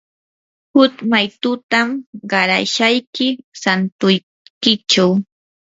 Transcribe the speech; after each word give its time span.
huk 0.75 0.93
maytutam 1.11 1.87
qarashayki 2.29 3.27
santuykichaw. 3.61 5.11